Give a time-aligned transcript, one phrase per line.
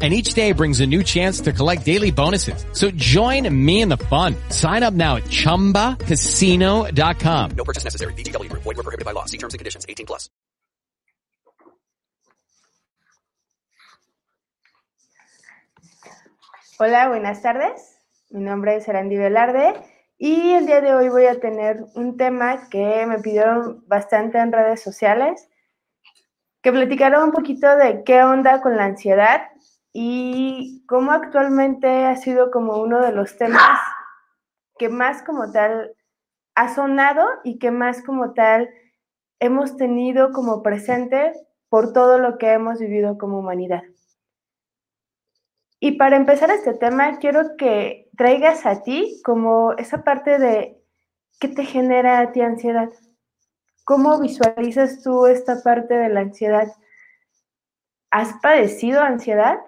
[0.00, 2.64] And each day brings a new chance to collect daily bonuses.
[2.72, 4.36] So join me in the fun.
[4.50, 7.50] Sign up now at ChumbaCasino.com.
[7.56, 8.12] No purchase necessary.
[8.14, 8.62] VGW Group.
[8.62, 9.24] Void were prohibited by law.
[9.24, 9.84] See terms and conditions.
[9.88, 10.30] 18 plus.
[16.80, 17.98] Hola, buenas tardes.
[18.30, 19.74] Mi nombre es Arandi Velarde
[20.16, 24.52] y el día de hoy voy a tener un tema que me pidieron bastante en
[24.52, 25.48] redes sociales,
[26.62, 29.48] que platicaron un poquito de qué onda con la ansiedad
[30.00, 33.80] y cómo actualmente ha sido como uno de los temas
[34.78, 35.92] que más como tal
[36.54, 38.70] ha sonado y que más como tal
[39.40, 41.32] hemos tenido como presente
[41.68, 43.82] por todo lo que hemos vivido como humanidad.
[45.80, 50.80] Y para empezar este tema, quiero que traigas a ti como esa parte de
[51.40, 52.90] qué te genera a ti ansiedad.
[53.82, 56.68] ¿Cómo visualizas tú esta parte de la ansiedad?
[58.12, 59.58] ¿Has padecido ansiedad?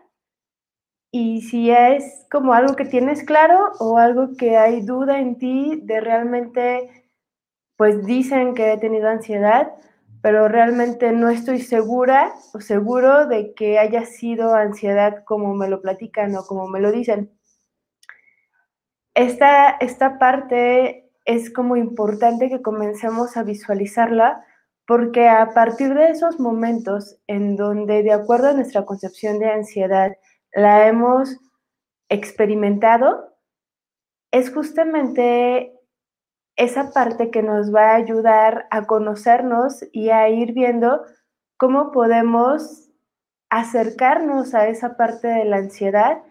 [1.12, 5.80] Y si es como algo que tienes claro o algo que hay duda en ti
[5.83, 7.05] de realmente,
[7.77, 9.72] pues dicen que he tenido ansiedad,
[10.22, 15.80] pero realmente no estoy segura o seguro de que haya sido ansiedad como me lo
[15.80, 17.33] platican o como me lo dicen.
[19.14, 24.45] Esta, esta parte es como importante que comencemos a visualizarla
[24.86, 30.12] porque a partir de esos momentos en donde de acuerdo a nuestra concepción de ansiedad
[30.53, 31.39] la hemos
[32.09, 33.37] experimentado,
[34.33, 35.73] es justamente
[36.57, 41.03] esa parte que nos va a ayudar a conocernos y a ir viendo
[41.57, 42.91] cómo podemos
[43.48, 46.23] acercarnos a esa parte de la ansiedad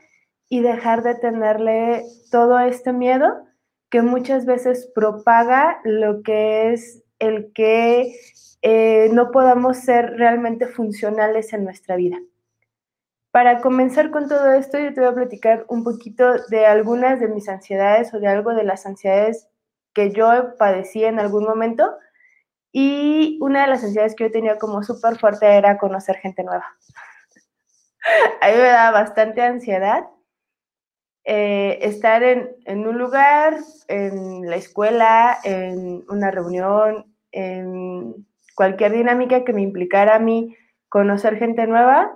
[0.48, 3.46] y dejar de tenerle todo este miedo
[3.90, 8.16] que muchas veces propaga lo que es el que
[8.62, 12.18] eh, no podamos ser realmente funcionales en nuestra vida.
[13.32, 17.28] Para comenzar con todo esto, yo te voy a platicar un poquito de algunas de
[17.28, 19.48] mis ansiedades o de algo de las ansiedades
[19.94, 21.96] que yo padecí en algún momento.
[22.72, 26.66] Y una de las ansiedades que yo tenía como súper fuerte era conocer gente nueva.
[28.42, 30.08] A mí me daba bastante ansiedad
[31.24, 33.58] eh, estar en, en, un lugar,
[33.88, 38.26] en la escuela, en una reunión, en
[38.56, 40.56] cualquier dinámica que me implicara a mí
[40.88, 42.12] conocer gente nueva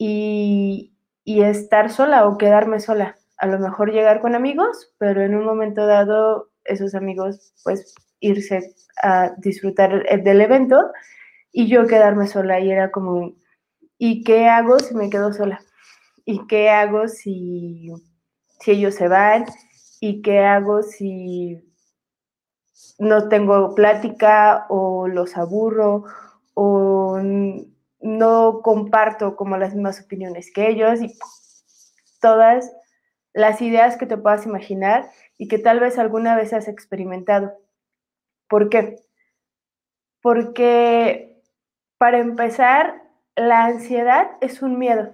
[0.00, 0.92] y,
[1.26, 3.16] estar sola o quedarme sola.
[3.36, 8.74] A lo mejor llegar con amigos, pero en un momento dado esos amigos pues irse
[9.02, 10.90] a disfrutar del evento
[11.52, 13.34] y yo quedarme sola y era como,
[13.98, 15.60] ¿y qué hago si me quedo sola?
[16.24, 17.90] ¿Y qué hago si,
[18.60, 19.46] si ellos se van?
[20.00, 21.62] ¿Y qué hago si
[22.98, 26.04] no tengo plática o los aburro
[26.54, 27.18] o
[28.00, 31.12] no comparto como las mismas opiniones que ellos y
[32.20, 32.72] todas
[33.32, 37.52] las ideas que te puedas imaginar y que tal vez alguna vez has experimentado.
[38.48, 38.96] ¿Por qué?
[40.20, 41.30] Porque
[41.98, 43.02] para empezar,
[43.36, 45.12] la ansiedad es un miedo.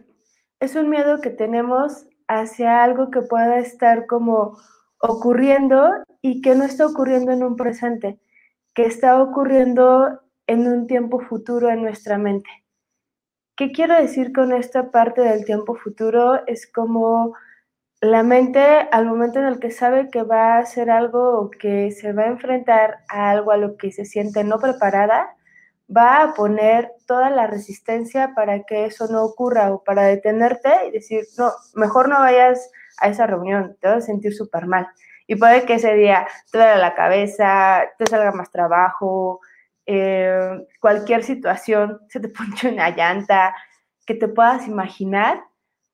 [0.60, 4.56] Es un miedo que tenemos hacia algo que pueda estar como
[4.98, 5.90] ocurriendo
[6.22, 8.18] y que no está ocurriendo en un presente,
[8.74, 12.48] que está ocurriendo en un tiempo futuro en nuestra mente.
[13.56, 16.46] ¿Qué quiero decir con esta parte del tiempo futuro?
[16.46, 17.34] Es como
[18.02, 21.90] la mente al momento en el que sabe que va a hacer algo o que
[21.90, 25.34] se va a enfrentar a algo a lo que se siente no preparada,
[25.94, 30.90] va a poner toda la resistencia para que eso no ocurra o para detenerte y
[30.90, 34.86] decir, no, mejor no vayas a esa reunión, te vas a sentir súper mal.
[35.26, 39.40] Y puede que ese día te duele la cabeza, te salga más trabajo,
[39.86, 43.54] eh, cualquier situación, se te ponche una llanta,
[44.06, 45.42] que te puedas imaginar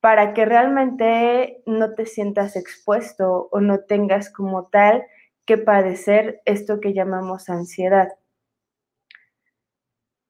[0.01, 5.05] para que realmente no te sientas expuesto o no tengas como tal
[5.47, 8.09] que padecer esto que llamamos ansiedad.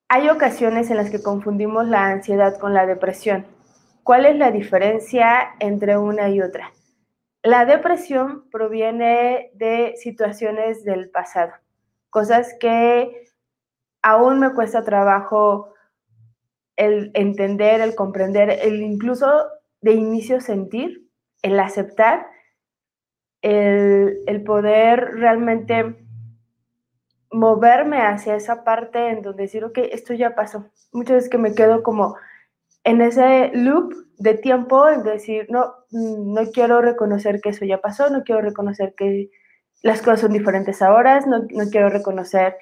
[0.08, 3.46] Hay ocasiones en las que confundimos la ansiedad con la depresión.
[4.02, 6.70] ¿Cuál es la diferencia entre una y otra?
[7.42, 11.52] La depresión proviene de situaciones del pasado,
[12.10, 13.31] cosas que
[14.02, 15.72] aún me cuesta trabajo
[16.76, 19.26] el entender, el comprender, el incluso
[19.80, 21.08] de inicio sentir,
[21.42, 22.26] el aceptar,
[23.42, 25.96] el, poder realmente
[27.30, 30.70] moverme hacia esa parte en donde decir, ok, esto ya pasó.
[30.92, 32.16] Muchas veces que me quedo como
[32.84, 37.80] en ese loop de tiempo, en decir, no, mm, no quiero reconocer que eso ya
[37.80, 39.30] pasó, no quiero reconocer que
[39.82, 42.56] las cosas son diferentes ahora, no, no quiero reconocer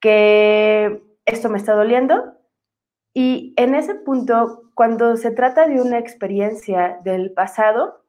[0.00, 2.34] que esto me está doliendo.
[3.14, 8.04] Y en ese punto, cuando se trata de una experiencia del pasado,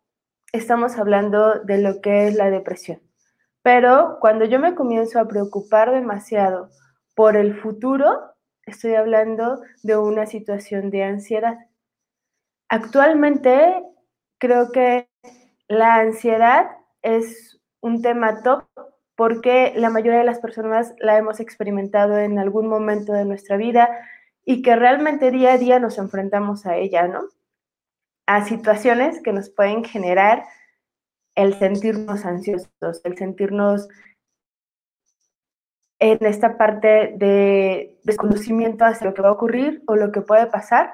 [0.51, 3.01] estamos hablando de lo que es la depresión.
[3.61, 6.69] Pero cuando yo me comienzo a preocupar demasiado
[7.15, 8.33] por el futuro,
[8.65, 11.57] estoy hablando de una situación de ansiedad.
[12.69, 13.83] Actualmente
[14.37, 15.09] creo que
[15.67, 16.69] la ansiedad
[17.01, 18.65] es un tema top
[19.17, 23.89] porque la mayoría de las personas la hemos experimentado en algún momento de nuestra vida
[24.45, 27.21] y que realmente día a día nos enfrentamos a ella, ¿no?
[28.27, 30.45] A situaciones que nos pueden generar
[31.33, 33.89] el sentirnos ansiosos, el sentirnos
[35.99, 40.45] en esta parte de desconocimiento hacia lo que va a ocurrir o lo que puede
[40.45, 40.93] pasar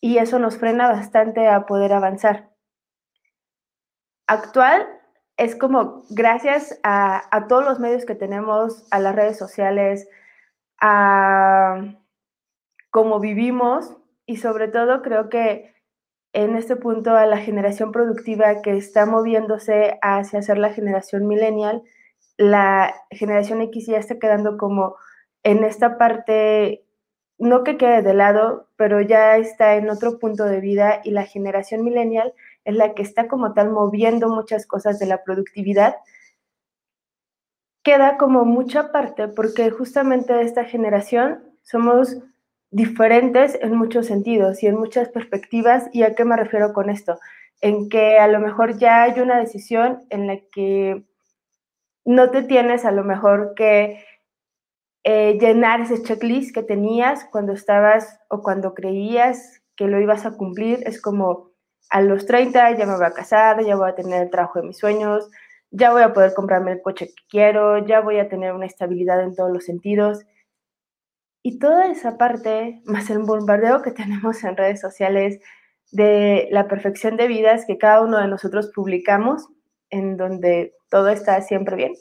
[0.00, 2.50] y eso nos frena bastante a poder avanzar.
[4.26, 4.84] Actual
[5.36, 10.08] es como gracias a, todos los medios que tenemos, a las redes sociales,
[10.80, 11.94] a
[12.90, 15.74] cómo vivimos y sobre todo creo que
[16.32, 21.82] en este punto a la generación productiva que está moviéndose hacia ser la generación millennial,
[22.36, 24.96] la generación X ya está quedando como
[25.42, 26.84] en esta parte,
[27.38, 31.24] no que quede de lado, pero ya está en otro punto de vida y la
[31.24, 32.34] generación millennial
[32.66, 35.94] es la que está como tal moviendo muchas cosas de la productividad.
[37.84, 42.18] Queda como mucha parte porque justamente esta generación somos
[42.72, 45.88] diferentes en muchos sentidos y en muchas perspectivas.
[45.92, 47.20] ¿Y a qué me refiero con esto?
[47.60, 51.04] En que a lo mejor ya hay una decisión en la que
[52.04, 54.04] no te tienes a lo mejor que
[55.04, 60.36] eh, llenar ese checklist que tenías cuando estabas o cuando creías que lo ibas a
[60.36, 60.80] cumplir.
[60.84, 61.55] Es como
[61.90, 64.68] a los 30 ya me voy a casar, ya voy a tener el trabajo de
[64.68, 65.30] mis sueños,
[65.70, 69.22] ya voy a poder comprarme el coche que quiero, ya voy a tener una estabilidad
[69.22, 70.24] en todos los sentidos.
[71.42, 75.40] Y toda esa parte, más el bombardeo que tenemos en redes sociales
[75.92, 79.48] de la perfección de vidas que cada uno de nosotros publicamos,
[79.90, 81.94] en donde todo está siempre bien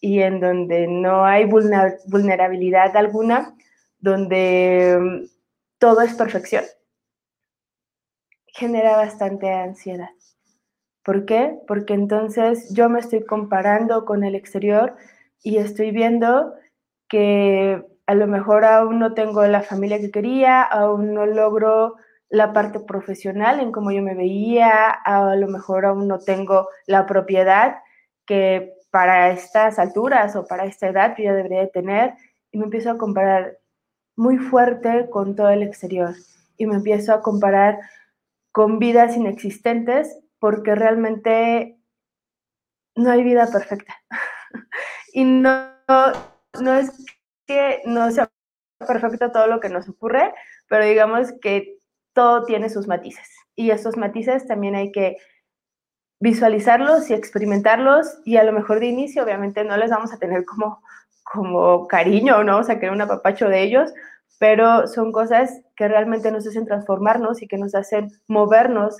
[0.00, 3.54] y en donde no hay vulnerabilidad alguna,
[4.00, 5.24] donde mm,
[5.78, 6.64] todo es perfección,
[8.54, 10.10] genera bastante ansiedad.
[11.04, 11.58] ¿Por qué?
[11.66, 14.96] Porque entonces yo me estoy comparando con el exterior
[15.42, 16.54] y estoy viendo
[17.08, 21.96] que a lo mejor aún no tengo la familia que quería, aún no logro
[22.30, 27.06] la parte profesional en cómo yo me veía, a lo mejor aún no tengo la
[27.06, 27.76] propiedad
[28.24, 32.14] que para estas alturas o para esta edad yo ya debería de tener
[32.52, 33.58] y me empiezo a comparar
[34.16, 36.14] muy fuerte con todo el exterior
[36.56, 37.78] y me empiezo a comparar
[38.54, 41.76] con vidas inexistentes porque realmente
[42.94, 43.96] no hay vida perfecta.
[45.12, 45.72] y no,
[46.60, 46.92] no es
[47.48, 48.30] que no sea
[48.78, 50.32] perfecto todo lo que nos ocurre,
[50.68, 51.78] pero digamos que
[52.12, 53.28] todo tiene sus matices.
[53.56, 55.16] Y esos matices también hay que
[56.20, 60.44] visualizarlos y experimentarlos y a lo mejor de inicio obviamente no les vamos a tener
[60.44, 60.80] como,
[61.24, 63.92] como cariño, no vamos a querer un apapacho de ellos,
[64.38, 68.96] pero son cosas que realmente nos hacen transformarnos y que nos hacen movernos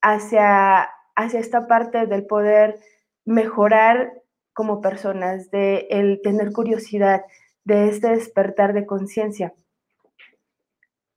[0.00, 2.80] hacia, hacia esta parte del poder
[3.24, 4.12] mejorar
[4.52, 7.24] como personas, de el tener curiosidad,
[7.64, 9.54] de este despertar de conciencia.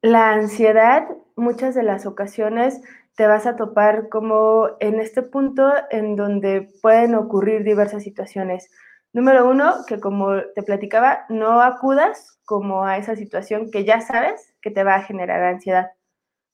[0.02, 2.82] La ansiedad, muchas de las ocasiones
[3.16, 8.70] te vas a topar como en este punto en donde pueden ocurrir diversas situaciones.
[9.14, 14.56] Número uno, que como te platicaba, no acudas como a esa situación que ya sabes
[14.60, 15.92] que te va a generar ansiedad.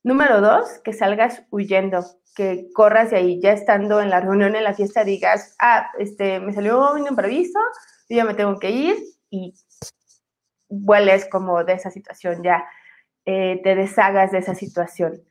[0.04, 2.04] Número dos, que salgas huyendo,
[2.36, 6.42] que corras de ahí, ya estando en la reunión, en la fiesta, digas, ah, este,
[6.42, 7.60] me salió un imprevisto,
[8.10, 8.98] yo ya me tengo que ir
[9.30, 9.54] y
[10.68, 12.66] vueles como de esa situación, ya
[13.26, 15.22] eh, te deshagas de esa situación.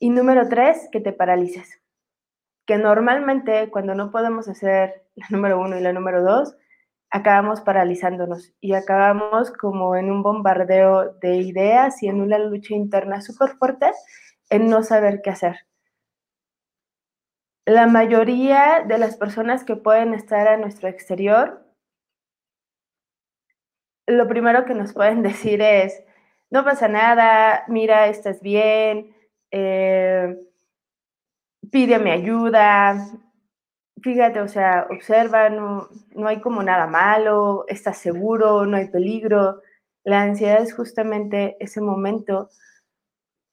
[0.00, 1.80] Y número tres, que te paralices.
[2.66, 6.56] Que normalmente cuando no podemos hacer la número uno y la número dos,
[7.14, 13.22] acabamos paralizándonos y acabamos como en un bombardeo de ideas y en una lucha interna
[13.22, 13.92] súper fuerte
[14.50, 15.66] en no saber qué hacer.
[17.66, 21.64] La mayoría de las personas que pueden estar a nuestro exterior
[24.06, 26.02] lo primero que nos pueden decir es,
[26.50, 29.14] no pasa nada, mira, estás bien,
[29.52, 30.36] eh,
[31.70, 32.96] pídeme ayuda,
[34.04, 39.62] fíjate, o sea, observa, no, no hay como nada malo, estás seguro, no hay peligro.
[40.04, 42.50] La ansiedad es justamente ese momento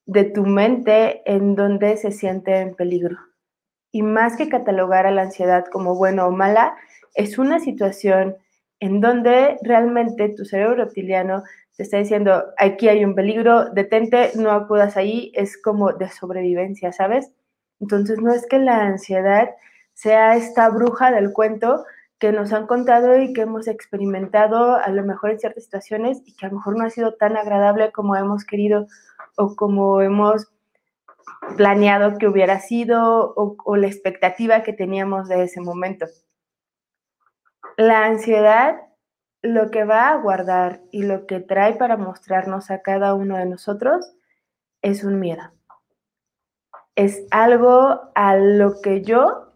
[0.06, 3.18] de tu mente en donde se siente en peligro.
[3.94, 6.76] Y más que catalogar a la ansiedad como buena o mala,
[7.16, 8.36] es una situación
[8.82, 11.44] en donde realmente tu cerebro reptiliano
[11.78, 16.92] te está diciendo, aquí hay un peligro, detente, no acudas ahí, es como de sobrevivencia,
[16.92, 17.32] ¿sabes?
[17.80, 19.50] Entonces no es que la ansiedad
[20.02, 21.86] sea esta bruja del cuento
[22.18, 26.36] que nos han contado y que hemos experimentado a lo mejor en ciertas situaciones y
[26.36, 28.88] que a lo mejor no ha sido tan agradable como hemos querido
[29.36, 30.52] o como hemos
[31.56, 36.08] planeado que hubiera sido o, o la expectativa que teníamos de ese momento.
[37.78, 38.82] La ansiedad
[39.44, 43.46] lo que va a guardar y lo que trae para mostrarnos a cada uno de
[43.46, 44.16] nosotros
[44.82, 45.44] es un miedo.
[46.96, 49.51] Es algo a lo que yo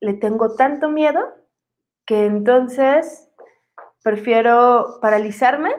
[0.00, 1.34] le tengo tanto miedo
[2.06, 3.30] que entonces
[4.02, 5.74] prefiero paralizarme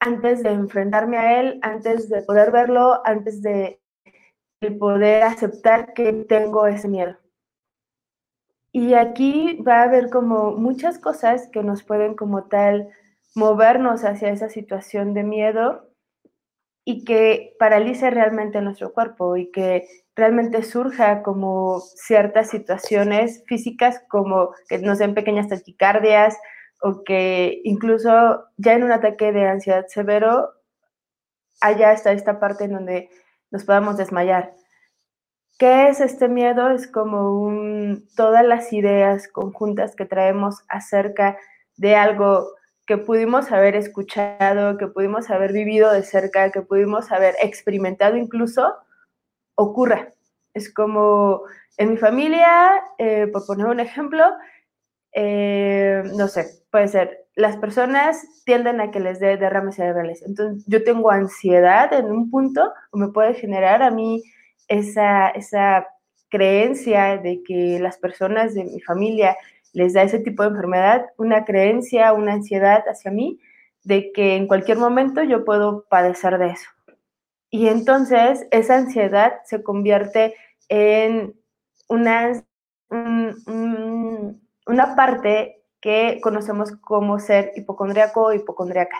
[0.00, 3.80] antes de enfrentarme a él, antes de poder verlo, antes de
[4.78, 7.16] poder aceptar que tengo ese miedo.
[8.72, 12.88] Y aquí va a haber como muchas cosas que nos pueden como tal
[13.34, 15.91] movernos hacia esa situación de miedo
[16.84, 19.86] y que paralice realmente nuestro cuerpo y que
[20.16, 26.36] realmente surja como ciertas situaciones físicas como que nos den pequeñas taquicardias
[26.80, 30.50] o que incluso ya en un ataque de ansiedad severo
[31.60, 33.10] haya hasta esta parte en donde
[33.50, 34.54] nos podamos desmayar.
[35.58, 36.70] ¿Qué es este miedo?
[36.70, 41.38] Es como un, todas las ideas conjuntas que traemos acerca
[41.76, 42.48] de algo
[42.86, 48.74] que pudimos haber escuchado, que pudimos haber vivido de cerca, que pudimos haber experimentado incluso,
[49.54, 50.12] ocurra.
[50.54, 51.42] Es como
[51.76, 54.24] en mi familia, eh, por poner un ejemplo,
[55.12, 60.22] eh, no sé, puede ser, las personas tienden a que les dé derrames cerebrales.
[60.22, 64.22] Entonces, yo tengo ansiedad en un punto o me puede generar a mí
[64.68, 65.86] esa, esa
[66.28, 69.36] creencia de que las personas de mi familia
[69.72, 73.40] les da ese tipo de enfermedad, una creencia, una ansiedad hacia mí
[73.84, 76.68] de que en cualquier momento yo puedo padecer de eso.
[77.50, 80.34] Y entonces esa ansiedad se convierte
[80.68, 81.34] en
[81.88, 82.42] una,
[84.66, 88.96] una parte que conocemos como ser hipocondriaco o hipocondriaca.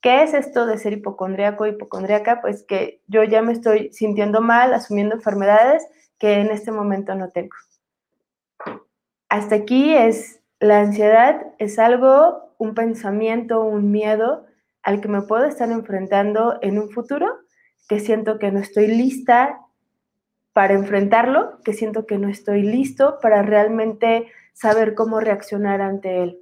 [0.00, 2.40] ¿Qué es esto de ser hipocondriaco, hipocondriaca?
[2.40, 5.86] Pues que yo ya me estoy sintiendo mal, asumiendo enfermedades
[6.18, 7.54] que en este momento no tengo.
[9.34, 14.46] Hasta aquí es la ansiedad, es algo, un pensamiento, un miedo
[14.84, 17.40] al que me puedo estar enfrentando en un futuro,
[17.88, 19.58] que siento que no estoy lista
[20.52, 26.38] para enfrentarlo, que siento que no estoy listo para realmente saber cómo reaccionar ante él.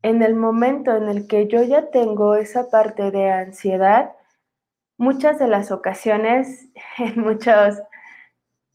[0.00, 4.12] En el momento en el que yo ya tengo esa parte de ansiedad,
[4.96, 7.76] muchas de las ocasiones, en muchos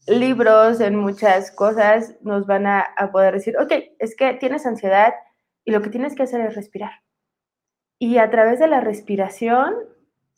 [0.08, 5.14] libros, en muchas cosas, nos van a, poder decir, ok, es que tienes ansiedad
[5.64, 6.92] y lo que tienes que hacer es respirar.
[7.98, 9.74] Y a través de la respiración,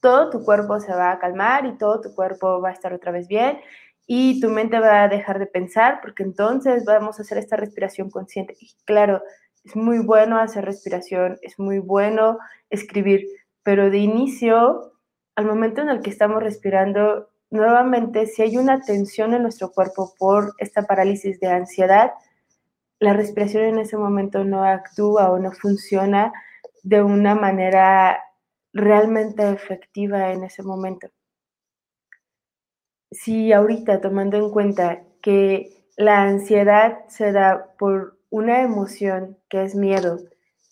[0.00, 3.12] todo tu cuerpo se va a calmar y todo tu cuerpo va a estar otra
[3.12, 3.61] vez bien
[4.07, 8.11] y tu mente va a dejar de pensar porque entonces vamos a hacer esta respiración
[8.11, 8.57] consciente.
[8.85, 9.23] Claro,
[9.65, 12.39] es muy bueno hacer respiración, es muy bueno
[12.71, 13.27] escribir,
[13.62, 14.95] pero de inicio,
[15.37, 20.14] al momento en el que estamos respirando, nuevamente, si hay una tensión en nuestro cuerpo
[20.19, 22.12] por esta parálisis de ansiedad,
[22.99, 26.33] la respiración en ese momento no actúa o no funciona
[26.83, 28.21] de una manera
[28.73, 31.09] realmente efectiva en ese momento.
[33.11, 39.75] Si ahorita tomando en cuenta que la ansiedad se da por una emoción que es
[39.75, 40.19] miedo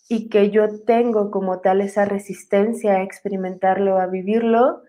[0.07, 4.83] y que yo tengo como tal esa resistencia a experimentarlo, a vivirlo,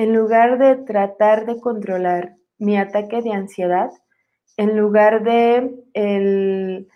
[0.00, 3.90] en lugar de tratar de controlar mi ataque de ansiedad,
[4.56, 6.88] en lugar de el,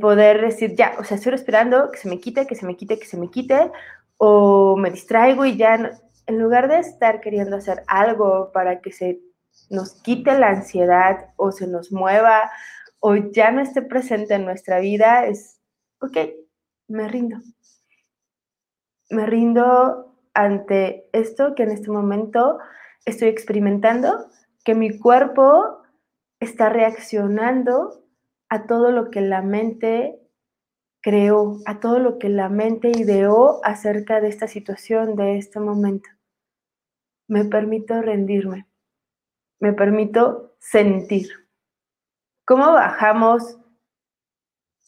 [0.00, 3.00] poder decir, ya, o sea, estoy esperando que se me quite, que se me quite,
[3.00, 3.72] que se me quite,
[4.16, 9.18] o me distraigo y ya, en lugar de estar queriendo hacer algo para que se
[9.68, 12.48] nos quite la ansiedad o se nos mueva
[13.00, 15.60] o ya no esté presente en nuestra vida, es,
[16.00, 16.16] ok,
[16.86, 17.38] me rindo.
[19.10, 22.58] Me rindo ante esto que en este momento
[23.04, 24.28] estoy experimentando,
[24.64, 25.82] que mi cuerpo
[26.40, 28.04] está reaccionando
[28.48, 30.20] a todo lo que la mente
[31.00, 36.08] creó, a todo lo que la mente ideó acerca de esta situación, de este momento.
[37.28, 38.66] Me permito rendirme,
[39.60, 41.28] me permito sentir.
[42.46, 43.58] cómo bajamos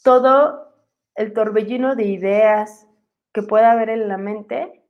[0.02, 0.74] todo
[1.14, 2.86] el torbellino de ideas
[3.32, 4.85] que pueda haber en la mente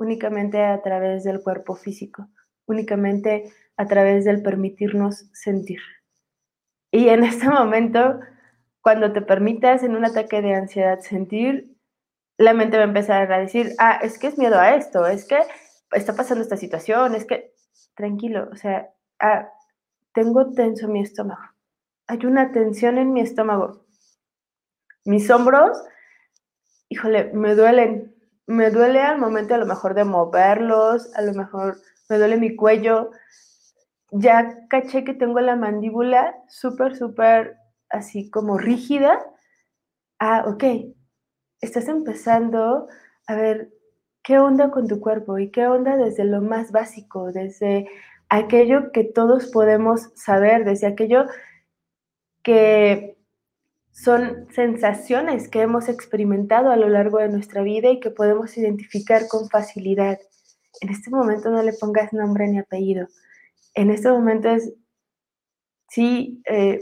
[0.00, 2.28] únicamente a través del cuerpo físico,
[2.66, 5.80] únicamente a través del permitirnos sentir.
[6.90, 8.20] Y en este momento,
[8.80, 11.76] cuando te permitas en un ataque de ansiedad sentir,
[12.38, 15.26] la mente va a empezar a decir, ah, es que es miedo a esto, es
[15.26, 15.38] que
[15.92, 17.52] está pasando esta situación, es que,
[17.94, 19.50] tranquilo, o sea, ah,
[20.14, 21.42] tengo tenso mi estómago,
[22.06, 23.84] hay una tensión en mi estómago.
[25.04, 25.76] Mis hombros,
[26.88, 28.14] híjole, me duelen,
[28.50, 31.78] me duele al momento a lo mejor de moverlos, a lo mejor
[32.08, 33.12] me duele mi cuello,
[34.10, 37.56] ya caché que tengo la mandíbula súper, súper
[37.88, 39.24] así como rígida.
[40.18, 40.64] Ah, ok,
[41.60, 42.88] estás empezando
[43.28, 43.70] a ver
[44.24, 47.88] qué onda con tu cuerpo y qué onda desde lo más básico, desde
[48.28, 51.26] aquello que todos podemos saber, desde aquello
[52.42, 53.16] que
[54.02, 59.28] son sensaciones que hemos experimentado a lo largo de nuestra vida y que podemos identificar
[59.28, 60.18] con facilidad.
[60.80, 63.08] En este momento no le pongas nombre ni apellido.
[63.74, 64.72] En este momento es,
[65.90, 66.80] sí, eh,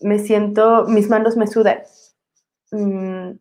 [0.00, 1.80] me siento, mis manos me sudan.
[2.70, 3.32] Mm,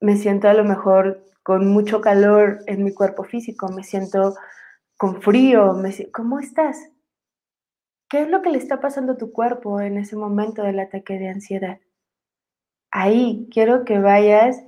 [0.00, 4.36] me siento a lo mejor con mucho calor en mi cuerpo físico, me siento
[4.96, 6.90] con frío, me, ¿cómo estás?
[8.08, 11.18] ¿Qué es lo que le está pasando a tu cuerpo en ese momento del ataque
[11.18, 11.80] de ansiedad?
[12.90, 14.62] Ahí quiero que vayas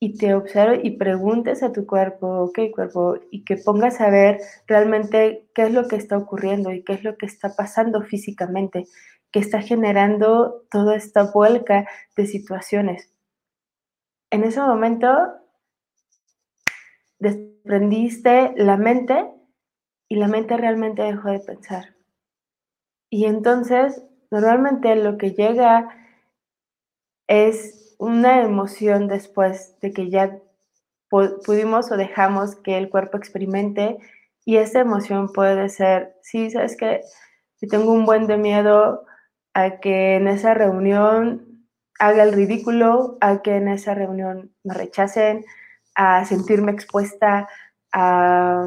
[0.00, 4.40] y te observes y preguntes a tu cuerpo, ok cuerpo, y que pongas a ver
[4.66, 8.86] realmente qué es lo que está ocurriendo y qué es lo que está pasando físicamente,
[9.30, 13.12] que está generando toda esta vuelca de situaciones
[14.32, 15.08] en ese momento
[17.18, 19.30] desprendiste la mente
[20.08, 21.94] y la mente realmente dejó de pensar.
[23.10, 25.86] Y entonces, normalmente lo que llega
[27.26, 30.38] es una emoción después de que ya
[31.08, 33.98] pudimos o dejamos que el cuerpo experimente
[34.44, 37.02] y esa emoción puede ser, sí, sabes que
[37.68, 39.04] tengo un buen de miedo
[39.54, 41.66] a que en esa reunión
[41.98, 45.44] haga el ridículo, a que en esa reunión me rechacen,
[45.94, 47.48] a sentirme expuesta
[47.92, 48.66] a,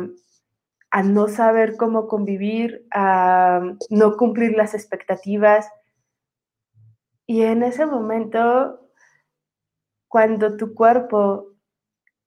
[0.91, 5.67] a no saber cómo convivir, a no cumplir las expectativas.
[7.27, 8.89] Y en ese momento,
[10.07, 11.53] cuando tu cuerpo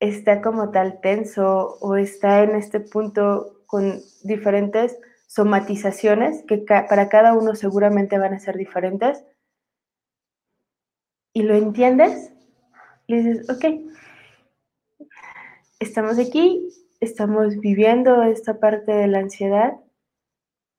[0.01, 7.35] está como tal tenso o está en este punto con diferentes somatizaciones que para cada
[7.35, 9.25] uno seguramente van a ser diferentes,
[11.35, 12.33] y lo entiendes,
[13.07, 13.65] le dices, ok,
[15.79, 16.69] estamos aquí,
[17.01, 19.75] estamos viviendo esta parte de la ansiedad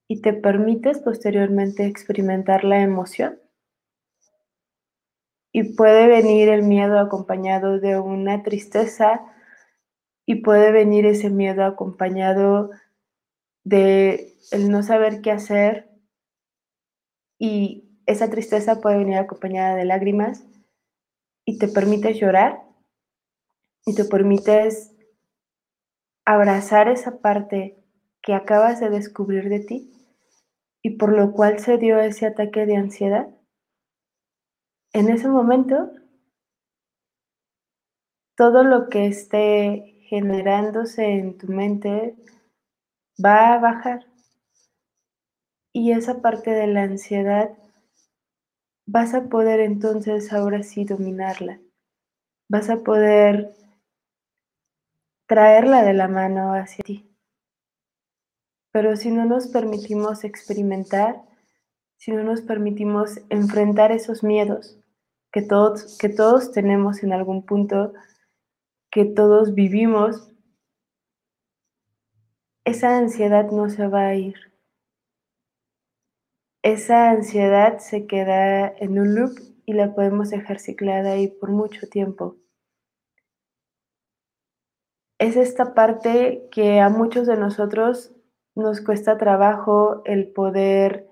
[0.10, 3.40] y te permites posteriormente experimentar la emoción.
[5.52, 9.22] Y puede venir el miedo acompañado de una tristeza
[10.26, 12.70] y puede venir ese miedo acompañado
[13.64, 15.90] de el no saber qué hacer
[17.40, 20.44] y esa tristeza puede venir acompañada de lágrimas
[21.46, 22.62] y te permites llorar
[23.86, 24.92] y te permites
[26.26, 27.84] abrazar esa parte
[28.22, 29.92] que acabas de descubrir de ti
[30.84, 33.30] y por lo cual se dio ese ataque de ansiedad,
[34.94, 35.92] en ese momento
[38.36, 42.16] todo lo que esté generándose en tu mente
[43.24, 44.06] va a bajar
[45.74, 47.52] y esa parte de la ansiedad
[48.88, 51.60] vas a poder entonces ahora sí dominarla.
[52.50, 53.54] Vas a poder
[55.28, 57.06] traerla de la mano hacia ti.
[58.72, 61.22] Pero si no nos permitimos experimentar,
[62.00, 64.80] si no nos permitimos enfrentar esos miedos
[65.32, 67.94] que todos, que todos tenemos en algún punto,
[68.90, 70.32] que todos vivimos,
[72.66, 74.50] esa ansiedad no se va a ir
[76.62, 79.32] esa ansiedad se queda en un loop
[79.66, 82.36] y la podemos dejar ciclada ahí por mucho tiempo.
[85.18, 88.12] Es esta parte que a muchos de nosotros
[88.56, 91.09] nos cuesta trabajo el poder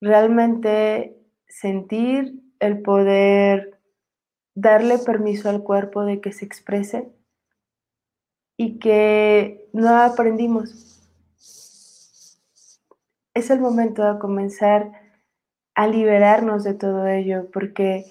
[0.00, 1.16] realmente
[1.48, 3.78] sentir, el poder
[4.54, 7.12] darle permiso al cuerpo de que se exprese
[8.56, 10.96] y que no aprendimos
[13.34, 14.92] es el momento de comenzar
[15.74, 18.06] a liberarnos de todo ello, porque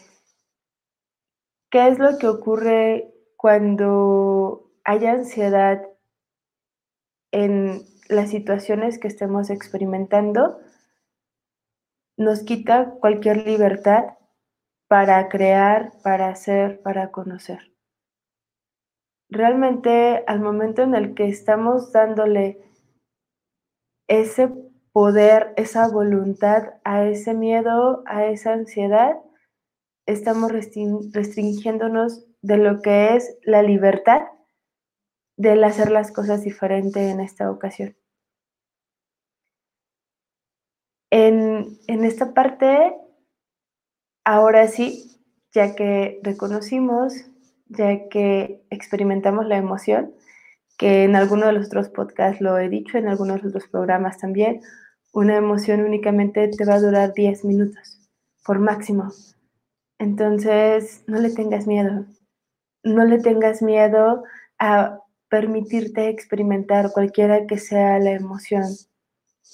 [1.71, 5.81] ¿qué es lo que ocurre cuando hay ansiedad
[7.31, 10.59] en las situaciones que estemos experimentando?
[12.17, 14.15] Nos quita cualquier libertad
[14.88, 17.73] para crear, para hacer, para conocer.
[19.30, 22.62] Realmente al momento en el que estamos dándole
[24.08, 24.49] ese
[24.91, 29.17] poder, esa voluntad a ese miedo, a esa ansiedad,
[30.06, 34.21] estamos restringiéndonos de lo que es la libertad
[35.38, 37.97] del hacer las cosas diferente en esta ocasión.
[41.11, 42.95] En, en esta parte,
[44.23, 45.21] ahora sí,
[45.53, 47.13] ya que reconocimos,
[47.67, 50.13] ya que experimentamos la emoción,
[50.77, 54.61] que en alguno de los otros podcasts lo he dicho, en algunos otros programas también,
[55.13, 57.99] una emoción únicamente te va a durar 10 minutos,
[58.45, 59.13] por máximo.
[59.97, 62.05] Entonces, no le tengas miedo.
[62.83, 64.23] No le tengas miedo
[64.59, 68.65] a permitirte experimentar cualquiera que sea la emoción.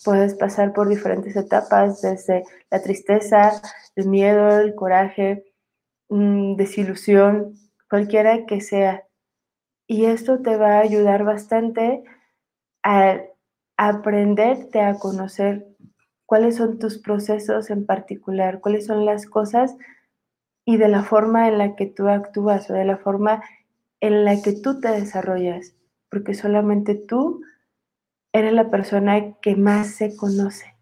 [0.04, 3.62] Puedes pasar por diferentes etapas, desde la tristeza,
[3.96, 5.44] el miedo, el coraje,
[6.10, 7.56] mm, desilusión,
[7.90, 9.04] cualquiera que sea.
[9.88, 12.04] Y esto te va a ayudar bastante
[12.84, 13.22] a
[13.78, 15.68] aprenderte a conocer
[16.26, 19.76] cuáles son tus procesos en particular, cuáles son las cosas
[20.66, 23.44] y de la forma en la que tú actúas o de la forma
[24.00, 25.76] en la que tú te desarrollas,
[26.10, 27.42] porque solamente tú
[28.34, 30.76] eres la persona que más se conoce.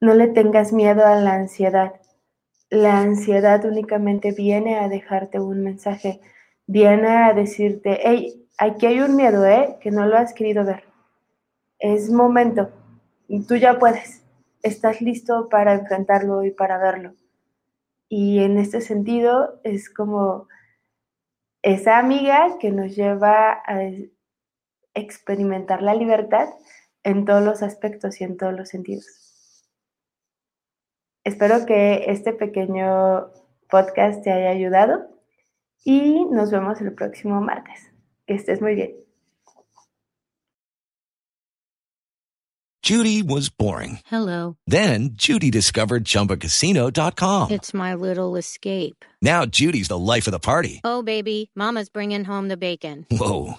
[0.00, 2.00] No le tengas miedo a la ansiedad.
[2.70, 6.20] La ansiedad únicamente viene a dejarte un mensaje,
[6.66, 9.76] viene a decirte, hey, aquí hay un miedo, ¿eh?
[9.80, 10.84] Que no lo has querido ver.
[11.78, 12.70] Es momento,
[13.48, 14.24] tú ya puedes,
[14.62, 17.14] estás listo para enfrentarlo y para verlo.
[18.08, 20.48] Y en este sentido es como
[21.62, 23.80] esa amiga que nos lleva a
[24.94, 26.48] experimentar la libertad
[27.02, 29.06] en todos los aspectos y en todos los sentidos.
[31.24, 33.30] Espero que este pequeño
[33.70, 35.06] podcast te haya ayudado
[35.84, 37.90] y nos vemos el próximo martes.
[38.26, 39.02] Que estés muy bien.
[42.82, 44.00] Judy was boring.
[44.06, 44.56] Hello.
[44.66, 47.52] Then Judy discovered ChumbaCasino.com.
[47.52, 49.04] It's my little escape.
[49.22, 50.80] Now Judy's the life of the party.
[50.82, 53.06] Oh, baby, Mama's bringing home the bacon.
[53.08, 53.58] Whoa,